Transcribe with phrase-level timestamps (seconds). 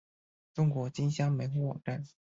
[0.55, 2.03] 中国金乡门户网站